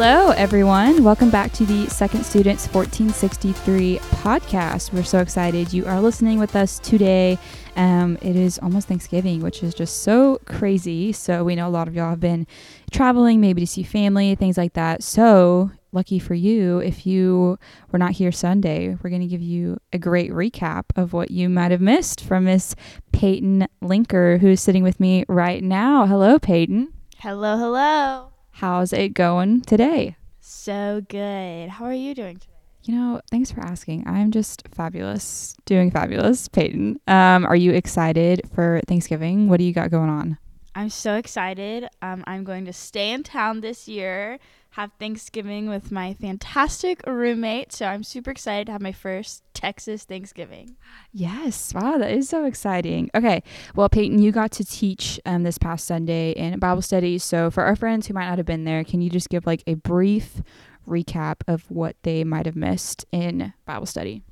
[0.00, 1.02] Hello, everyone.
[1.02, 4.92] Welcome back to the Second Students 1463 podcast.
[4.92, 7.36] We're so excited you are listening with us today.
[7.74, 11.10] Um, it is almost Thanksgiving, which is just so crazy.
[11.10, 12.46] So, we know a lot of y'all have been
[12.92, 15.02] traveling, maybe to see family, things like that.
[15.02, 17.58] So, lucky for you, if you
[17.90, 21.48] were not here Sunday, we're going to give you a great recap of what you
[21.48, 22.76] might have missed from Miss
[23.10, 26.06] Peyton Linker, who's sitting with me right now.
[26.06, 26.92] Hello, Peyton.
[27.16, 28.27] Hello, hello.
[28.58, 30.16] How's it going today?
[30.40, 31.68] So good.
[31.68, 32.54] How are you doing today?
[32.82, 34.02] You know, thanks for asking.
[34.04, 36.48] I'm just fabulous, doing fabulous.
[36.48, 39.48] Peyton, um, are you excited for Thanksgiving?
[39.48, 40.38] What do you got going on?
[40.78, 41.88] I'm so excited.
[42.02, 44.38] Um, I'm going to stay in town this year
[44.70, 47.72] have Thanksgiving with my fantastic roommate.
[47.72, 50.76] So I'm super excited to have my first Texas Thanksgiving.
[51.12, 51.74] Yes.
[51.74, 51.98] Wow.
[51.98, 53.10] That is so exciting.
[53.12, 53.42] Okay.
[53.74, 57.18] Well, Peyton, you got to teach um, this past Sunday in Bible study.
[57.18, 59.64] So for our friends who might not have been there, can you just give like
[59.66, 60.42] a brief
[60.86, 64.22] recap of what they might have missed in Bible study?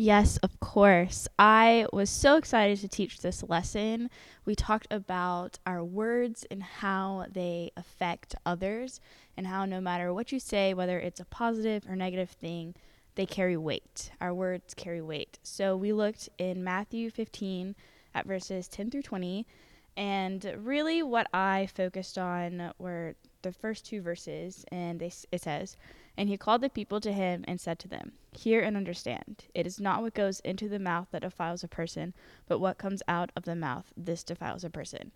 [0.00, 1.26] Yes, of course.
[1.40, 4.10] I was so excited to teach this lesson.
[4.44, 9.00] We talked about our words and how they affect others,
[9.36, 12.76] and how no matter what you say, whether it's a positive or negative thing,
[13.16, 14.12] they carry weight.
[14.20, 15.40] Our words carry weight.
[15.42, 17.74] So we looked in Matthew 15
[18.14, 19.48] at verses 10 through 20,
[19.96, 25.76] and really what I focused on were the first two verses, and they, it says,
[26.18, 29.44] and he called the people to him and said to them, Hear and understand.
[29.54, 32.12] It is not what goes into the mouth that defiles a person,
[32.48, 35.12] but what comes out of the mouth, this defiles a person.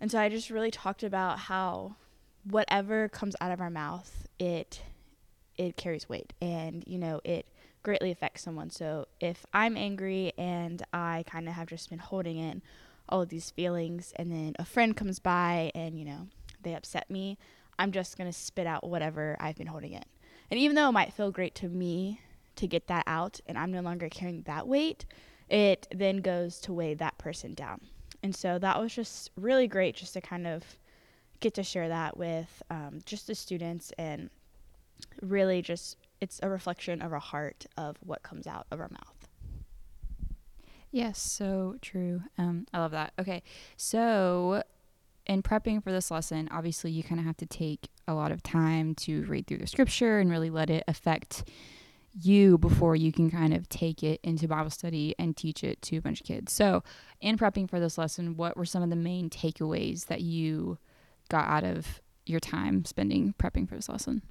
[0.00, 1.96] And so I just really talked about how
[2.44, 4.80] whatever comes out of our mouth, it
[5.58, 7.46] it carries weight and you know, it
[7.82, 8.70] greatly affects someone.
[8.70, 12.62] So if I'm angry and I kind of have just been holding in
[13.06, 16.28] all of these feelings and then a friend comes by and you know,
[16.62, 17.36] they upset me,
[17.78, 20.04] I'm just going to spit out whatever I've been holding in.
[20.52, 22.20] And even though it might feel great to me
[22.56, 25.06] to get that out and I'm no longer carrying that weight,
[25.48, 27.80] it then goes to weigh that person down.
[28.22, 30.62] And so that was just really great just to kind of
[31.40, 34.28] get to share that with um, just the students and
[35.22, 39.28] really just it's a reflection of our heart of what comes out of our mouth.
[40.90, 42.24] Yes, so true.
[42.36, 43.14] Um, I love that.
[43.18, 43.42] Okay,
[43.78, 44.62] so
[45.26, 48.42] in prepping for this lesson, obviously you kind of have to take a lot of
[48.42, 51.44] time to read through the scripture and really let it affect
[52.20, 55.96] you before you can kind of take it into Bible study and teach it to
[55.96, 56.52] a bunch of kids.
[56.52, 56.82] So,
[57.20, 60.78] in prepping for this lesson, what were some of the main takeaways that you
[61.28, 64.22] got out of your time spending prepping for this lesson?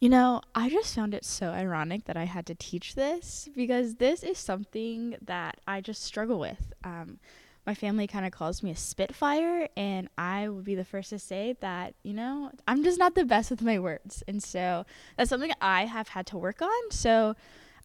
[0.00, 3.96] You know, I just found it so ironic that I had to teach this because
[3.96, 6.72] this is something that I just struggle with.
[6.82, 7.20] Um,
[7.66, 11.18] my family kind of calls me a spitfire and i would be the first to
[11.18, 14.22] say that you know i'm just not the best with my words.
[14.26, 14.84] And so
[15.16, 16.90] that's something i have had to work on.
[16.90, 17.36] So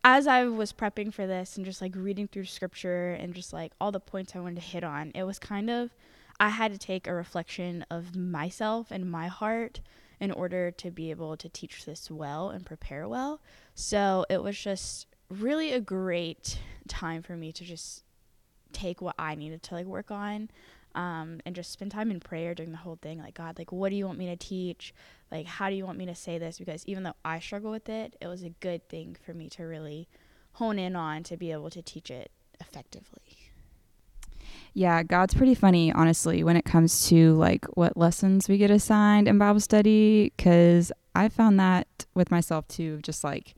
[0.03, 3.73] as i was prepping for this and just like reading through scripture and just like
[3.81, 5.89] all the points i wanted to hit on it was kind of
[6.39, 9.81] i had to take a reflection of myself and my heart
[10.19, 13.41] in order to be able to teach this well and prepare well.
[13.75, 18.03] So it was just really a great time for me to just
[18.73, 20.50] take what I needed to like work on
[20.95, 23.19] um, and just spend time in prayer during the whole thing.
[23.19, 24.94] Like, God, like, what do you want me to teach?
[25.31, 26.57] Like, how do you want me to say this?
[26.57, 29.63] Because even though I struggle with it, it was a good thing for me to
[29.63, 30.07] really
[30.53, 33.51] hone in on to be able to teach it effectively.
[34.73, 39.27] Yeah, God's pretty funny, honestly, when it comes to like what lessons we get assigned
[39.27, 40.33] in Bible study.
[40.38, 43.56] Cause I found that with myself too, just like,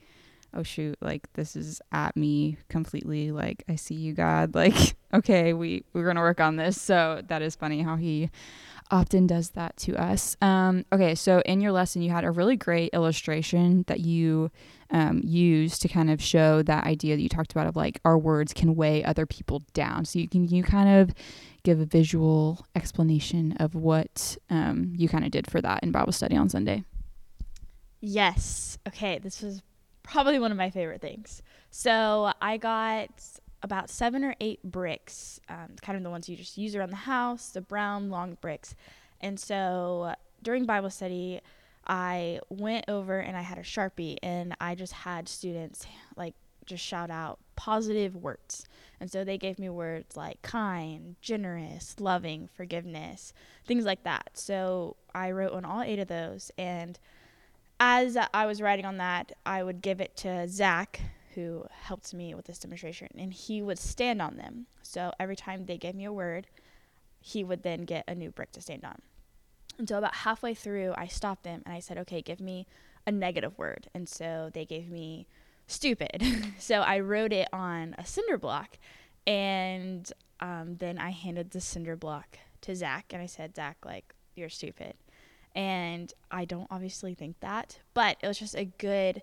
[0.54, 5.54] oh shoot like this is at me completely like i see you god like okay
[5.54, 8.30] we we're gonna work on this so that is funny how he
[8.92, 12.56] often does that to us um, okay so in your lesson you had a really
[12.56, 14.50] great illustration that you
[14.90, 18.18] um, used to kind of show that idea that you talked about of like our
[18.18, 21.13] words can weigh other people down so you can you kind of
[21.62, 26.12] give a visual explanation of what um, you kind of did for that in bible
[26.12, 26.84] study on sunday
[28.02, 28.78] Yes.
[28.88, 29.19] Okay.
[29.19, 29.62] This was
[30.09, 31.41] probably one of my favorite things.
[31.69, 33.09] So I got
[33.61, 36.95] about seven or eight bricks, um, kind of the ones you just use around the
[36.95, 38.75] house, the brown long bricks.
[39.21, 41.41] And so during Bible study,
[41.85, 45.85] I went over and I had a Sharpie and I just had students
[46.15, 46.35] like
[46.65, 48.65] just shout out positive words.
[49.00, 53.33] And so they gave me words like kind, generous, loving, forgiveness,
[53.65, 54.31] things like that.
[54.33, 56.97] So I wrote on all eight of those and
[57.80, 61.00] as I was writing on that, I would give it to Zach,
[61.36, 64.66] who helped me with this demonstration, and he would stand on them.
[64.81, 66.48] So every time they gave me a word,
[67.22, 69.02] he would then get a new brick to stand on.
[69.88, 72.68] So about halfway through, I stopped them and I said, okay, give me
[73.08, 73.88] a negative word.
[73.94, 75.28] And so they gave me
[75.68, 76.22] stupid.
[76.60, 78.78] so I wrote it on a cinder block.
[79.26, 80.12] And
[80.42, 84.50] um, then I handed the cinder block to Zach and I said, Zach, like, you're
[84.50, 84.96] stupid.
[85.56, 89.22] And I don't obviously think that, but it was just a good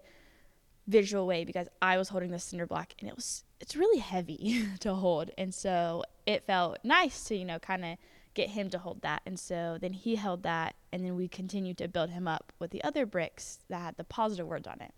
[0.87, 4.67] visual way because I was holding the cinder block and it was it's really heavy
[4.81, 5.31] to hold.
[5.39, 7.99] And so it felt nice to, you know, kind of
[8.35, 9.23] get him to hold that.
[9.25, 12.71] And so then he held that and then we continued to build him up with
[12.71, 14.93] the other bricks that had the positive words on it.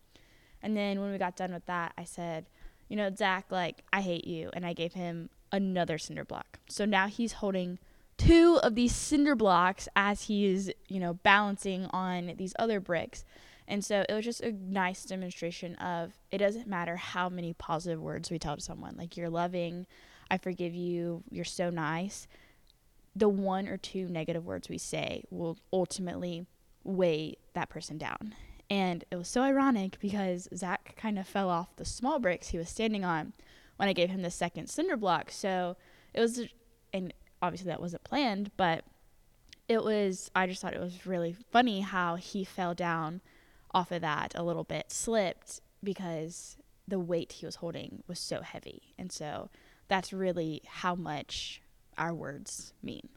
[0.63, 2.47] And then when we got done with that, I said,
[2.89, 4.51] you know, Zach, like, I hate you.
[4.55, 6.59] And I gave him another cinder block.
[6.69, 7.79] So now he's holding
[8.19, 13.25] two of these cinder blocks as he's, you know, balancing on these other bricks.
[13.67, 18.01] And so it was just a nice demonstration of it doesn't matter how many positive
[18.01, 19.87] words we tell to someone, like you're loving,
[20.31, 22.27] I forgive you, you're so nice.
[23.15, 26.47] The one or two negative words we say will ultimately
[26.85, 28.35] weigh that person down.
[28.71, 32.59] And it was so ironic because Zach kind of fell off the small bricks he
[32.59, 33.33] was standing on
[33.77, 35.31] when I gave him the second cinder block.
[35.31, 35.77] So
[36.15, 36.41] it was,
[36.93, 37.13] and
[37.43, 38.85] obviously that wasn't planned, but
[39.69, 43.21] it was, I just thought it was really funny how he fell down
[43.73, 46.57] off of that a little bit, slipped because
[46.87, 48.95] the weight he was holding was so heavy.
[48.99, 49.51] And so
[49.89, 51.61] that's really how much
[51.97, 53.09] our words mean.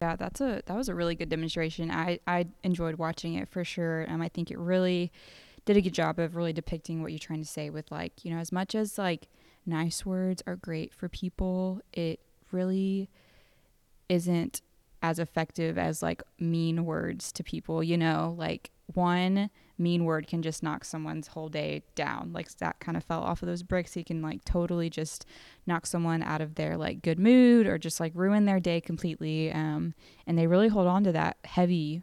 [0.00, 1.90] Yeah, that's a that was a really good demonstration.
[1.90, 4.04] I I enjoyed watching it for sure.
[4.08, 5.12] Um, I think it really
[5.64, 8.32] did a good job of really depicting what you're trying to say with like you
[8.34, 9.28] know as much as like
[9.64, 12.18] nice words are great for people, it
[12.52, 13.08] really
[14.08, 14.62] isn't
[15.02, 17.82] as effective as like mean words to people.
[17.82, 22.32] You know, like one mean word can just knock someone's whole day down.
[22.32, 23.94] Like that kind of fell off of those bricks.
[23.94, 25.26] He can like totally just
[25.66, 29.50] knock someone out of their like good mood or just like ruin their day completely.
[29.50, 29.94] Um,
[30.26, 32.02] and they really hold on to that heavy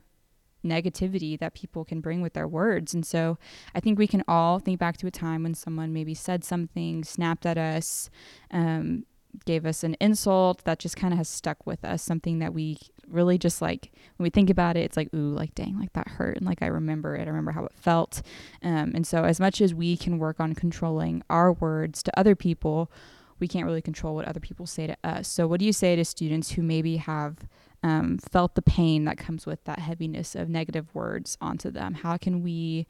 [0.66, 2.94] negativity that people can bring with their words.
[2.94, 3.38] And so
[3.74, 7.06] I think we can all think back to a time when someone maybe said something,
[7.06, 8.10] snapped at us,
[8.52, 9.06] um,
[9.46, 12.78] gave us an insult that just kind of has stuck with us, something that we
[13.08, 16.08] really just like when we think about it, it's like, ooh, like dang, like that
[16.08, 16.38] hurt.
[16.38, 18.22] And like I remember it, I remember how it felt.
[18.62, 22.36] Um, and so, as much as we can work on controlling our words to other
[22.36, 22.92] people,
[23.40, 25.28] we can't really control what other people say to us.
[25.28, 27.48] So, what do you say to students who maybe have
[27.84, 31.96] um, felt the pain that comes with that heaviness of negative words onto them?
[31.96, 32.88] How can we,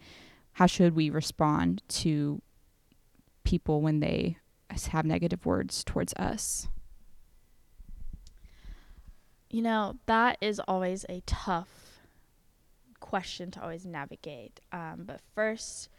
[0.54, 2.42] how should we respond to
[3.44, 4.38] people when they
[4.70, 6.68] have negative words towards us?
[9.50, 12.02] You know, that is always a tough
[13.00, 14.60] question to always navigate.
[14.72, 15.90] Um, but first,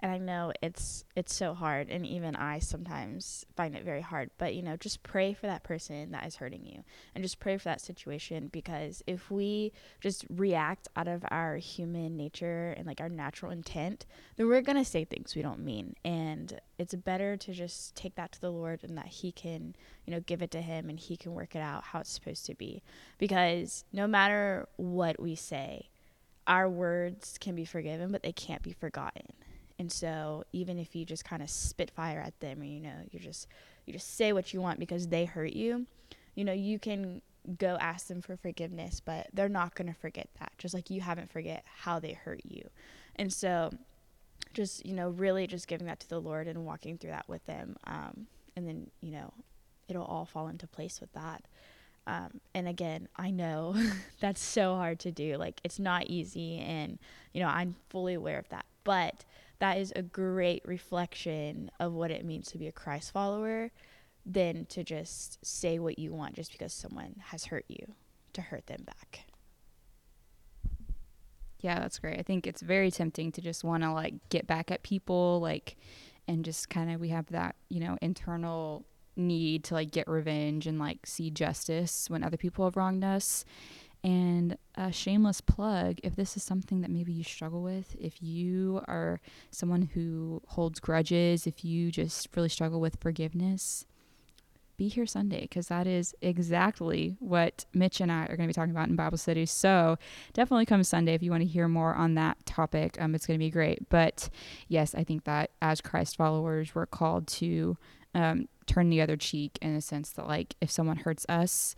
[0.00, 4.30] and I know it's it's so hard and even I sometimes find it very hard
[4.38, 6.84] but you know just pray for that person that is hurting you
[7.14, 12.16] and just pray for that situation because if we just react out of our human
[12.16, 14.06] nature and like our natural intent
[14.36, 15.94] then we're going to say things we don't mean.
[16.04, 19.74] And it's better to just take that to the Lord and that he can
[20.04, 22.46] you know give it to him and he can work it out how it's supposed
[22.46, 22.82] to be.
[23.18, 25.88] Because no matter what we say
[26.46, 29.34] our words can be forgiven but they can't be forgotten
[29.78, 32.96] and so even if you just kind of spit fire at them or you know,
[33.10, 33.46] you just
[33.86, 35.86] you just say what you want because they hurt you,
[36.34, 37.22] you know, you can
[37.56, 40.52] go ask them for forgiveness, but they're not going to forget that.
[40.58, 42.68] Just like you haven't forget how they hurt you.
[43.16, 43.70] And so
[44.52, 47.44] just, you know, really just giving that to the Lord and walking through that with
[47.46, 47.76] them.
[47.86, 49.32] Um, and then, you know,
[49.88, 51.44] it'll all fall into place with that.
[52.06, 53.76] Um, and again, I know
[54.20, 55.36] that's so hard to do.
[55.36, 56.58] Like, it's not easy.
[56.58, 56.98] And,
[57.32, 58.66] you know, I'm fully aware of that.
[58.84, 59.24] But
[59.60, 63.70] that is a great reflection of what it means to be a Christ follower
[64.24, 67.94] than to just say what you want just because someone has hurt you
[68.34, 69.26] to hurt them back.
[71.60, 72.18] Yeah, that's great.
[72.18, 75.76] I think it's very tempting to just want to like get back at people like
[76.28, 78.84] and just kind of we have that, you know, internal
[79.16, 83.44] need to like get revenge and like see justice when other people have wronged us.
[84.04, 88.80] And a shameless plug if this is something that maybe you struggle with, if you
[88.86, 93.86] are someone who holds grudges, if you just really struggle with forgiveness,
[94.76, 98.52] be here Sunday because that is exactly what Mitch and I are going to be
[98.52, 99.44] talking about in Bible study.
[99.44, 99.98] So
[100.32, 102.96] definitely come Sunday if you want to hear more on that topic.
[103.00, 103.88] Um, it's going to be great.
[103.88, 104.30] But
[104.68, 107.76] yes, I think that as Christ followers, we're called to
[108.14, 111.74] um, turn the other cheek in a sense that, like, if someone hurts us,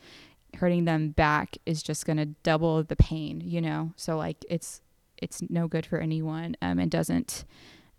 [0.56, 3.92] hurting them back is just going to double the pain, you know?
[3.96, 4.80] So like it's
[5.18, 7.44] it's no good for anyone um and doesn't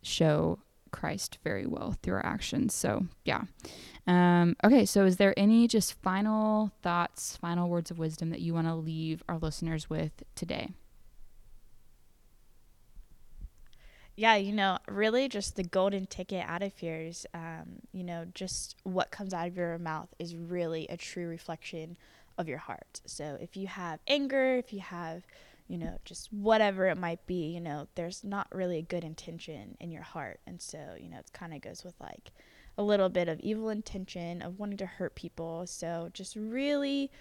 [0.01, 0.59] show
[0.91, 2.73] Christ very well through our actions.
[2.73, 3.43] So, yeah.
[4.07, 8.53] Um, okay, so is there any just final thoughts, final words of wisdom that you
[8.53, 10.69] want to leave our listeners with today?
[14.15, 18.25] Yeah, you know, really just the golden ticket out of here is, um, you know,
[18.33, 21.97] just what comes out of your mouth is really a true reflection
[22.41, 22.99] of your heart.
[23.05, 25.23] So if you have anger, if you have,
[25.67, 29.77] you know, just whatever it might be, you know, there's not really a good intention
[29.79, 30.41] in your heart.
[30.45, 32.31] And so, you know, it kind of goes with like
[32.77, 35.65] a little bit of evil intention of wanting to hurt people.
[35.67, 37.11] So just really,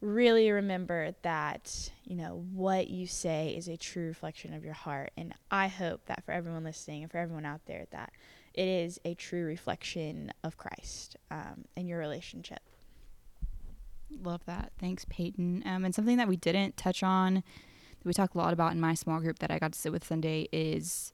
[0.00, 5.10] really remember that, you know, what you say is a true reflection of your heart.
[5.16, 8.12] And I hope that for everyone listening and for everyone out there, that
[8.52, 12.60] it is a true reflection of Christ um, in your relationship.
[14.22, 14.72] Love that.
[14.78, 15.62] Thanks, Peyton.
[15.66, 18.80] Um, and something that we didn't touch on, that we talk a lot about in
[18.80, 21.12] my small group that I got to sit with Sunday, is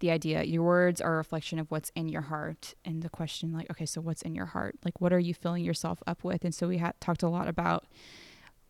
[0.00, 2.74] the idea your words are a reflection of what's in your heart.
[2.84, 4.76] And the question, like, okay, so what's in your heart?
[4.84, 6.44] Like, what are you filling yourself up with?
[6.44, 7.86] And so we had talked a lot about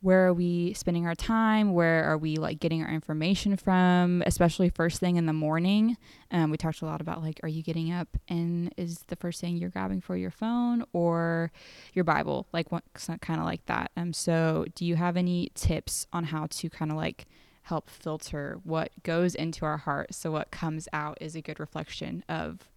[0.05, 1.73] where are we spending our time?
[1.73, 4.23] Where are we like getting our information from?
[4.27, 5.97] Especially first thing in the morning
[6.31, 9.41] um, we talked a lot about like are you getting up and is the first
[9.41, 11.51] thing you're grabbing for your phone or
[11.95, 12.47] your bible?
[12.53, 12.85] Like what
[13.23, 13.93] kind of like that.
[13.97, 17.25] Um so do you have any tips on how to kind of like
[17.63, 22.23] help filter what goes into our heart so what comes out is a good reflection
[22.29, 22.69] of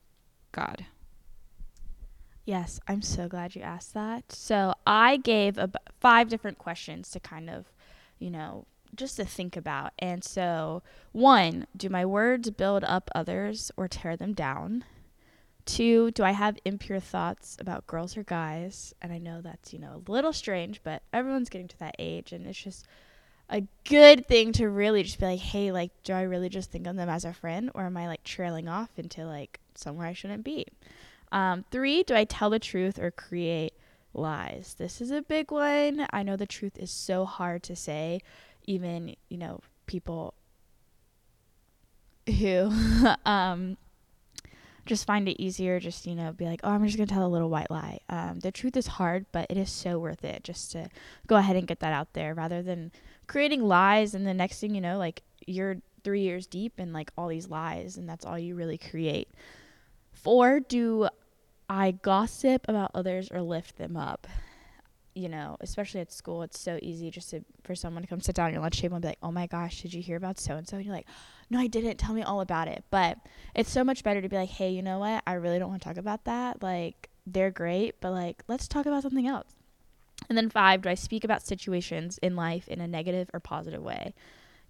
[0.54, 0.86] god
[2.48, 4.32] Yes, I'm so glad you asked that.
[4.32, 7.66] So I gave a, five different questions to kind of,
[8.20, 9.92] you know, just to think about.
[10.00, 14.86] And so, one, do my words build up others or tear them down?
[15.66, 18.94] Two, do I have impure thoughts about girls or guys?
[19.02, 22.32] And I know that's, you know, a little strange, but everyone's getting to that age
[22.32, 22.88] and it's just
[23.50, 26.88] a good thing to really just be like, hey, like, do I really just think
[26.88, 30.14] of them as a friend or am I like trailing off into like somewhere I
[30.14, 30.66] shouldn't be?
[31.32, 33.74] Um, three, do I tell the truth or create
[34.14, 34.76] lies?
[34.78, 36.08] This is a big one.
[36.12, 38.22] I know the truth is so hard to say,
[38.66, 40.34] even, you know, people
[42.40, 42.72] who
[43.26, 43.78] um,
[44.86, 47.26] just find it easier, just, you know, be like, oh, I'm just going to tell
[47.26, 48.00] a little white lie.
[48.10, 50.90] Um, the truth is hard, but it is so worth it just to
[51.28, 52.92] go ahead and get that out there rather than
[53.28, 54.14] creating lies.
[54.14, 57.50] And the next thing you know, like, you're three years deep in like all these
[57.50, 59.30] lies, and that's all you really create.
[60.22, 61.08] Four, do
[61.70, 64.28] I gossip about others or lift them up?
[65.14, 68.36] You know, especially at school, it's so easy just to, for someone to come sit
[68.36, 70.40] down at your lunch table and be like, oh my gosh, did you hear about
[70.40, 70.78] so and so?
[70.78, 71.08] And you're like,
[71.50, 71.98] no, I didn't.
[71.98, 72.84] Tell me all about it.
[72.92, 73.18] But
[73.56, 75.24] it's so much better to be like, hey, you know what?
[75.26, 76.62] I really don't want to talk about that.
[76.62, 79.56] Like, they're great, but like, let's talk about something else.
[80.30, 83.82] And then five, do I speak about situations in life in a negative or positive
[83.82, 84.14] way?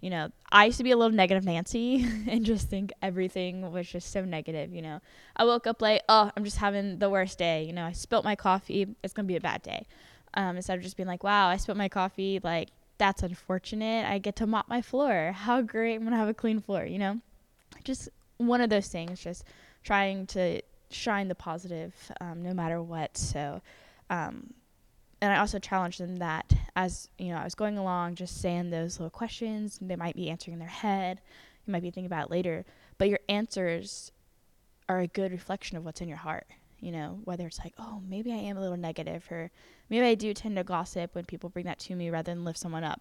[0.00, 3.88] You know, I used to be a little negative Nancy and just think everything was
[3.88, 5.00] just so negative, you know.
[5.36, 8.24] I woke up late, oh, I'm just having the worst day, you know, I spilt
[8.24, 9.86] my coffee, it's going to be a bad day.
[10.34, 14.06] Um, instead of just being like, wow, I spilt my coffee, like, that's unfortunate.
[14.06, 15.32] I get to mop my floor.
[15.32, 15.94] How great.
[15.94, 17.20] I'm going to have a clean floor, you know?
[17.84, 19.44] Just one of those things, just
[19.84, 23.16] trying to shine the positive um, no matter what.
[23.16, 23.62] So,
[24.10, 24.52] um,
[25.20, 28.70] and I also challenged them that as you know, I was going along, just saying
[28.70, 29.78] those little questions.
[29.82, 31.20] They might be answering in their head.
[31.66, 32.64] You might be thinking about it later,
[32.98, 34.12] but your answers
[34.88, 36.46] are a good reflection of what's in your heart.
[36.80, 39.50] You know, whether it's like, oh, maybe I am a little negative, or
[39.90, 42.60] maybe I do tend to gossip when people bring that to me rather than lift
[42.60, 43.00] someone up.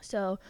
[0.00, 0.40] So,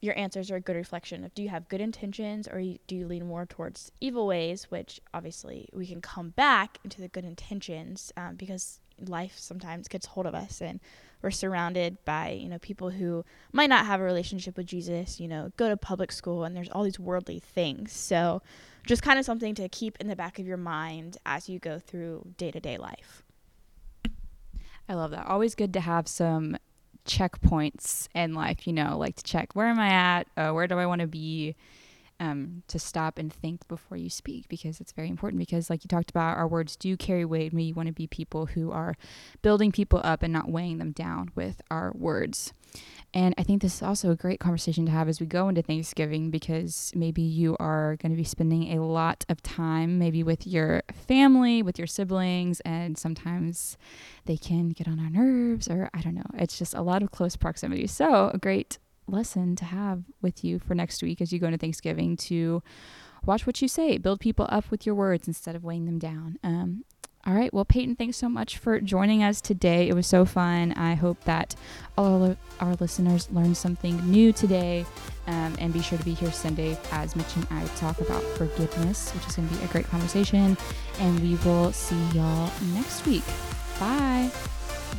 [0.00, 3.08] your answers are a good reflection of do you have good intentions or do you
[3.08, 8.12] lean more towards evil ways, which obviously we can come back into the good intentions
[8.16, 10.80] um, because life sometimes gets hold of us and
[11.22, 15.26] we're surrounded by you know people who might not have a relationship with jesus you
[15.26, 17.92] know go to public school and there's all these worldly things.
[17.92, 18.42] So
[18.86, 21.78] just kind of something to keep in the back of your mind as you go
[21.78, 23.24] through day-to-day life.
[24.88, 25.26] I love that.
[25.26, 26.56] Always good to have some
[27.04, 30.26] checkpoints in life you know like to check where am i at?
[30.36, 31.54] Uh, where do i want to be
[32.20, 35.38] um, to stop and think before you speak because it's very important.
[35.38, 37.52] Because, like you talked about, our words do carry weight.
[37.52, 38.94] We want to be people who are
[39.42, 42.52] building people up and not weighing them down with our words.
[43.14, 45.62] And I think this is also a great conversation to have as we go into
[45.62, 50.46] Thanksgiving because maybe you are going to be spending a lot of time, maybe with
[50.46, 53.78] your family, with your siblings, and sometimes
[54.26, 56.30] they can get on our nerves, or I don't know.
[56.34, 57.86] It's just a lot of close proximity.
[57.86, 61.58] So, a great lesson to have with you for next week as you go into
[61.58, 62.62] Thanksgiving to
[63.24, 66.38] watch what you say, build people up with your words instead of weighing them down.
[66.42, 66.84] Um,
[67.26, 67.52] All right.
[67.52, 69.88] Well, Peyton, thanks so much for joining us today.
[69.88, 70.72] It was so fun.
[70.74, 71.56] I hope that
[71.98, 74.86] all of our listeners learned something new today.
[75.26, 79.10] Um, and be sure to be here Sunday as Mitch and I talk about forgiveness,
[79.12, 80.56] which is going to be a great conversation.
[81.00, 83.24] And we will see y'all next week.
[83.80, 84.30] Bye.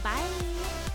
[0.03, 0.86] Bye.